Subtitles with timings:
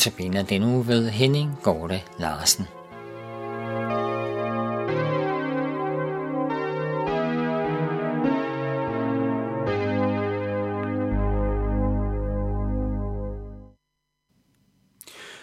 [0.00, 2.64] Notabene den uge ved Henning Gorte Larsen.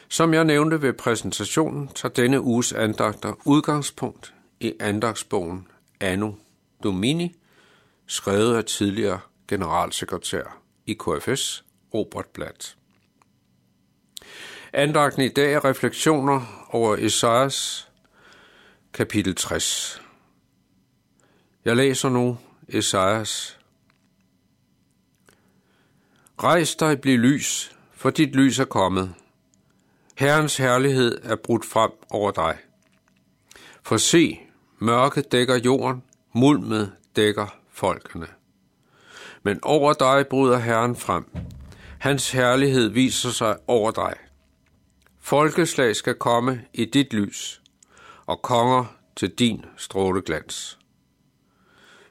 [0.10, 5.68] Som jeg nævnte ved præsentationen, tager denne uges andagter udgangspunkt i andagsbogen
[6.00, 6.32] Anno
[6.84, 7.36] Domini,
[8.08, 12.78] skrevet af tidligere generalsekretær i KFS, Robert Blatt.
[14.74, 17.88] Andagten i dag er refleksioner over Esajas
[18.94, 20.02] kapitel 60.
[21.66, 23.60] Jeg læser nu Esajas.
[26.44, 29.14] Rejs dig, bliv lys, for dit lys er kommet.
[30.18, 32.58] Herrens herlighed er brudt frem over dig.
[33.84, 34.40] For se,
[34.80, 38.28] mørket dækker jorden, mulmet dækker folkene.
[39.44, 41.26] Men over dig bryder Herren frem.
[42.00, 44.14] Hans herlighed viser sig over dig.
[45.20, 47.62] Folkeslag skal komme i dit lys,
[48.26, 50.80] og konger til din stråleglans.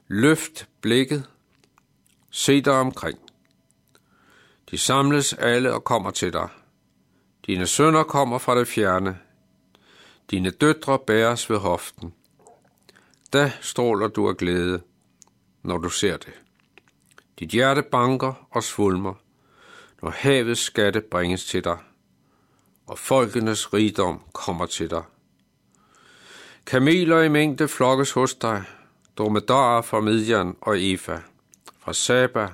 [0.08, 1.24] Løft blikket,
[2.30, 3.18] se dig omkring.
[4.70, 6.48] De samles alle og kommer til dig.
[7.46, 9.18] Dine sønner kommer fra det fjerne.
[10.30, 12.14] Dine døtre bæres ved hoften.
[13.32, 14.80] Da stråler du af glæde,
[15.62, 16.34] når du ser det.
[17.38, 19.14] Dit hjerte banker og svulmer,
[20.06, 21.78] når havets skatte bringes til dig,
[22.86, 25.02] og folkenes rigdom kommer til dig.
[26.66, 28.64] Kameler i mængde flokkes hos dig,
[29.18, 31.18] dromedarer fra Midian og Efa.
[31.78, 32.48] Fra Saba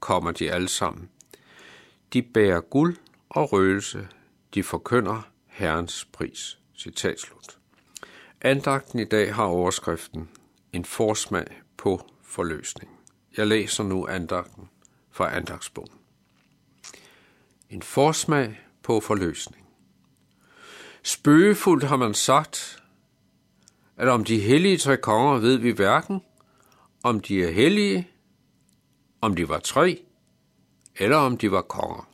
[0.00, 1.08] kommer de alle sammen.
[2.12, 2.96] De bærer guld
[3.28, 4.08] og røgelse,
[4.54, 6.58] de forkynder Herrens pris.
[6.78, 7.58] Citat slut.
[8.40, 10.28] Andagten i dag har overskriften
[10.72, 11.46] En forsmag
[11.76, 12.90] på forløsning.
[13.36, 14.68] Jeg læser nu andagten
[15.10, 16.03] fra andagsbogen.
[17.70, 19.66] En forsmag på forløsning.
[21.02, 22.82] Spøgefuldt har man sagt,
[23.96, 26.20] at om de hellige tre konger ved vi hverken,
[27.02, 28.08] om de er hellige,
[29.20, 30.02] om de var tre,
[30.96, 32.08] eller om de var konger.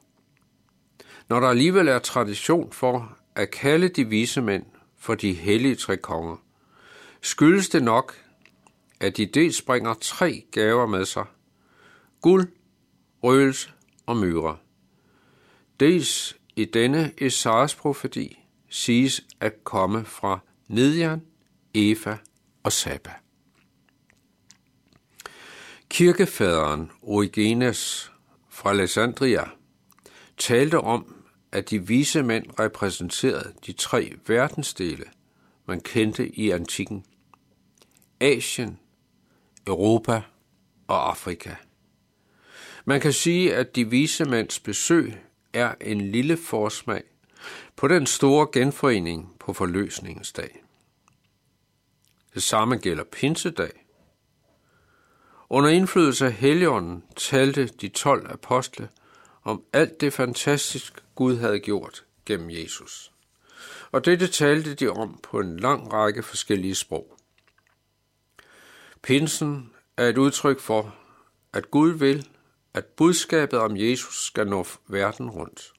[1.28, 4.66] Når der alligevel er tradition for at kalde de vise mænd
[4.98, 6.36] for de hellige tre konger,
[7.20, 8.16] skyldes det nok,
[9.00, 11.24] at de dels bringer tre gaver med sig.
[12.20, 12.48] Guld,
[13.22, 13.70] røgelse
[14.06, 14.56] og myre.
[15.80, 21.22] Dels i denne Esajas profeti siges at komme fra Midian,
[21.74, 22.16] Efa
[22.62, 23.10] og Saba.
[25.88, 28.12] Kirkefaderen Origenes
[28.48, 29.44] fra Alexandria
[30.36, 31.14] talte om,
[31.52, 35.04] at de vise mænd repræsenterede de tre verdensdele,
[35.66, 37.04] man kendte i antikken.
[38.20, 38.78] Asien,
[39.66, 40.22] Europa
[40.86, 41.54] og Afrika.
[42.84, 45.14] Man kan sige, at de vise mænds besøg
[45.52, 47.02] er en lille forsmag
[47.76, 50.62] på den store genforening på forløsningens dag.
[52.34, 53.86] Det samme gælder pinsedag.
[55.48, 58.88] Under indflydelse af Helligånden talte de 12 apostle
[59.42, 63.12] om alt det fantastisk Gud havde gjort gennem Jesus.
[63.92, 67.16] Og dette talte de om på en lang række forskellige sprog.
[69.02, 70.94] Pinsen er et udtryk for,
[71.52, 72.28] at Gud vil,
[72.74, 75.72] at budskabet om Jesus skal nå verden rundt.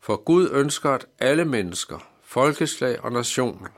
[0.00, 3.68] For Gud ønsker, at alle mennesker, folkeslag og nationer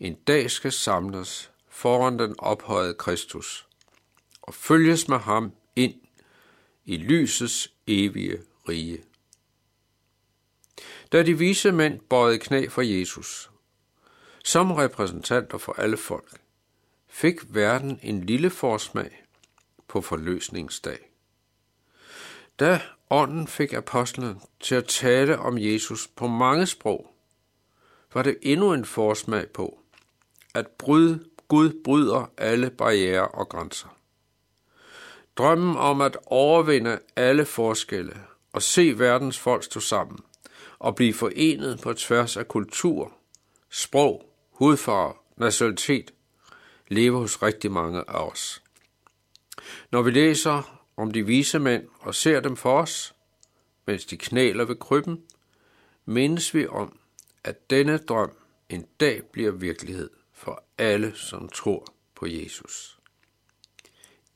[0.00, 3.66] en dag skal samles foran den ophøjede Kristus
[4.42, 5.94] og følges med ham ind
[6.84, 9.04] i lysets evige rige.
[11.12, 13.50] Da de vise mænd bøjede knæ for Jesus,
[14.44, 16.40] som repræsentanter for alle folk,
[17.08, 19.24] fik verden en lille forsmag
[19.88, 20.98] på forløsningsdag.
[22.60, 22.80] Da
[23.10, 27.12] ånden fik apostlen til at tale om Jesus på mange sprog,
[28.14, 29.78] var det endnu en forsmag på,
[30.54, 33.88] at bryde, Gud bryder alle barriere og grænser.
[35.36, 38.16] Drømmen om at overvinde alle forskelle
[38.52, 40.18] og se verdens folk stå sammen
[40.78, 43.12] og blive forenet på tværs af kultur,
[43.70, 46.14] sprog, hudfarve, nationalitet,
[46.88, 48.62] lever hos rigtig mange af os.
[49.90, 53.14] Når vi læser om de vise mænd og ser dem for os,
[53.86, 55.22] mens de knæler ved krybben,
[56.04, 56.98] mindes vi om,
[57.44, 58.36] at denne drøm
[58.68, 62.98] en dag bliver virkelighed for alle, som tror på Jesus.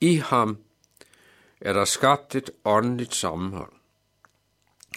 [0.01, 0.57] I ham
[1.61, 3.73] er der skabt et åndeligt sammenhold,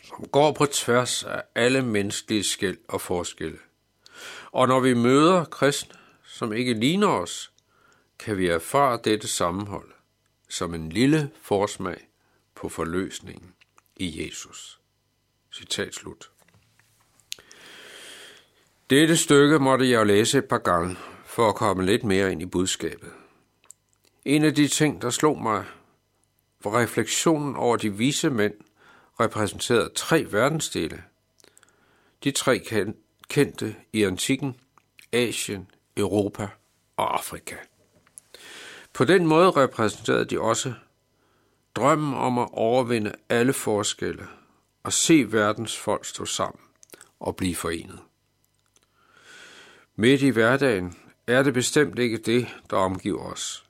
[0.05, 3.59] som går på tværs af alle menneskelige skæld og forskelle.
[4.53, 5.95] Og når vi møder kristne,
[6.25, 7.53] som ikke ligner os,
[8.19, 9.95] kan vi erfare dette sammenhold
[10.55, 12.09] som en lille forsmag
[12.55, 13.55] på forløsningen
[13.97, 14.81] i Jesus.
[15.53, 16.31] Citat slut.
[18.91, 22.47] Dette stykke måtte jeg læse et par gange, for at komme lidt mere ind i
[22.47, 23.13] budskabet.
[24.25, 25.65] En af de ting, der slog mig,
[26.65, 28.55] var refleksionen over de vise mænd,
[29.21, 31.03] repræsenterede tre verdensdele.
[32.25, 32.59] De tre
[33.29, 34.61] kendte i antikken,
[35.13, 36.49] Asien, Europa
[36.97, 37.57] og Afrika.
[38.95, 40.73] På den måde repræsenterede de også
[41.75, 44.27] drømmen om at overvinde alle forskelle
[44.83, 46.61] og se verdens folk stå sammen
[47.21, 47.99] og blive forenet.
[49.97, 50.97] Midt i hverdagen
[51.27, 53.67] er det bestemt ikke det, der omgiver os.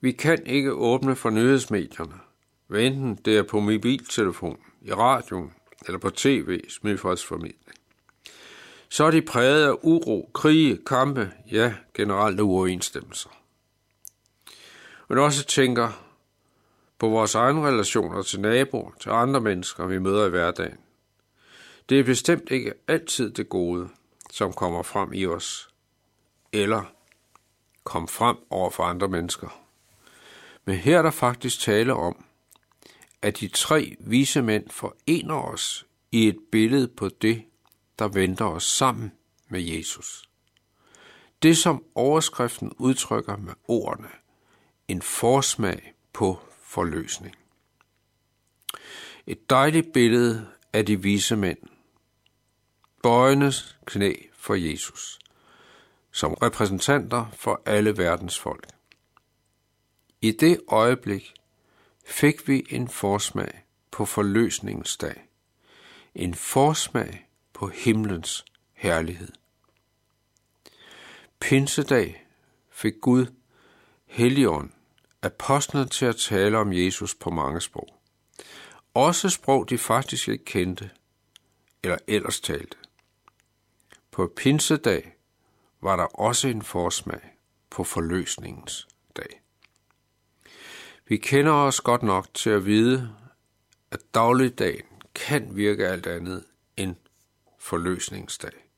[0.00, 2.14] Vi kan ikke åbne for nyhedsmedierne,
[2.66, 5.52] hvad enten det er på mobiltelefon, i radioen
[5.86, 7.74] eller på tv, smidfredsformidling.
[8.88, 13.37] Så er de præget af uro, krige, kampe, ja, generelt uoverensstemmelser.
[15.08, 16.04] Men også tænker
[16.98, 20.78] på vores egne relationer til naboer, til andre mennesker, vi møder i hverdagen.
[21.88, 23.88] Det er bestemt ikke altid det gode,
[24.30, 25.68] som kommer frem i os,
[26.52, 26.82] eller
[27.84, 29.62] kom frem over for andre mennesker.
[30.64, 32.24] Men her er der faktisk tale om,
[33.22, 37.44] at de tre vise mænd forener os i et billede på det,
[37.98, 39.12] der venter os sammen
[39.48, 40.30] med Jesus.
[41.42, 44.08] Det, som overskriften udtrykker med ordene,
[44.88, 47.36] en forsmag på forløsning.
[49.26, 51.58] Et dejligt billede af de vise mænd.
[53.02, 55.18] Bøjenes knæ for Jesus,
[56.12, 58.66] som repræsentanter for alle verdens folk.
[60.20, 61.34] I det øjeblik
[62.06, 65.28] fik vi en forsmag på forløsningens dag.
[66.14, 69.32] En forsmag på himlens herlighed.
[71.40, 72.26] Pinsedag
[72.70, 73.26] fik Gud
[74.06, 74.70] Helligånd
[75.22, 77.88] apostlene til at tale om Jesus på mange sprog.
[78.94, 80.90] Også sprog, de faktisk ikke kendte
[81.82, 82.76] eller ellers talte.
[84.10, 85.16] På pinsedag
[85.80, 87.20] var der også en forsmag
[87.70, 89.40] på forløsningens dag.
[91.06, 93.14] Vi kender os godt nok til at vide,
[93.90, 96.44] at dagligdagen kan virke alt andet
[96.76, 96.96] end
[97.58, 98.68] forløsningsdag.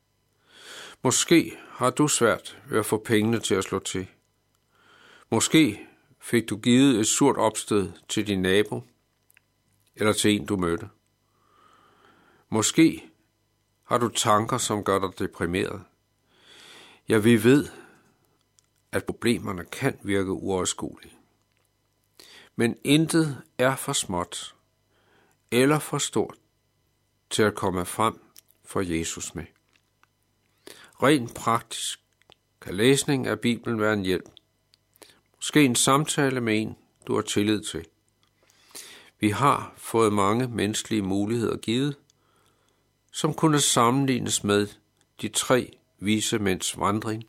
[1.03, 4.07] Måske har du svært ved at få pengene til at slå til.
[5.31, 5.87] Måske
[6.21, 8.83] fik du givet et surt opstød til din nabo
[9.97, 10.89] eller til en, du mødte.
[12.49, 13.11] Måske
[13.85, 15.83] har du tanker, som gør dig deprimeret.
[17.09, 17.69] Ja, vi ved,
[18.93, 21.15] at problemerne kan virke uoverskuelige.
[22.57, 24.55] Men intet er for småt
[25.51, 26.35] eller for stort
[27.31, 28.21] til at komme frem
[28.65, 29.45] for Jesus med.
[31.03, 32.01] Rent praktisk
[32.61, 34.40] kan læsning af Bibelen være en hjælp.
[35.41, 36.77] Måske en samtale med en,
[37.07, 37.87] du har tillid til.
[39.21, 41.97] Vi har fået mange menneskelige muligheder givet,
[43.13, 44.69] som kunne sammenlignes med
[45.21, 47.25] de tre vise mænds vandring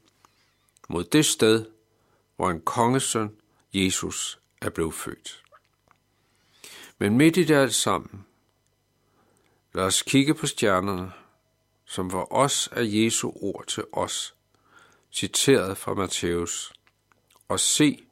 [0.89, 1.65] mod det sted,
[2.35, 3.35] hvor en kongesøn,
[3.73, 5.43] Jesus, er blevet født.
[6.97, 8.25] Men midt i det alt sammen,
[9.73, 11.11] lad os kigge på stjernerne,
[11.85, 14.35] som for os er Jesu ord til os,
[15.11, 16.73] citeret fra Matthæus,
[17.51, 18.07] og se,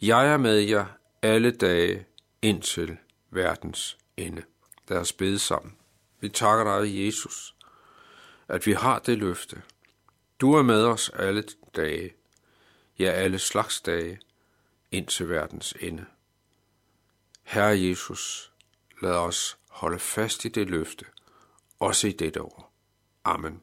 [0.00, 0.86] jeg er med jer
[1.22, 2.06] alle dage
[2.42, 2.96] indtil
[3.30, 4.42] verdens ende.
[4.88, 5.76] Lad os bede sammen.
[6.20, 7.56] Vi takker dig, Jesus,
[8.48, 9.62] at vi har det løfte.
[10.40, 11.44] Du er med os alle
[11.76, 12.14] dage,
[12.98, 14.20] ja alle slags dage,
[14.90, 16.06] indtil verdens ende.
[17.42, 18.52] Herre Jesus,
[19.02, 21.04] lad os holde fast i det løfte,
[21.78, 22.72] også i dette år.
[23.24, 23.62] Amen.